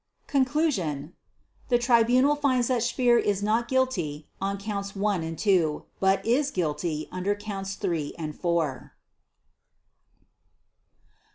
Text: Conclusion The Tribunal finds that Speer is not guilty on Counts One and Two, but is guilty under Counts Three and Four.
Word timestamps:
Conclusion 0.25 1.13
The 1.69 1.77
Tribunal 1.77 2.35
finds 2.35 2.69
that 2.69 2.81
Speer 2.81 3.19
is 3.19 3.43
not 3.43 3.67
guilty 3.67 4.27
on 4.41 4.57
Counts 4.57 4.95
One 4.95 5.21
and 5.21 5.37
Two, 5.37 5.85
but 5.99 6.25
is 6.25 6.49
guilty 6.49 7.07
under 7.11 7.35
Counts 7.35 7.75
Three 7.75 8.15
and 8.17 8.35
Four. 8.35 8.93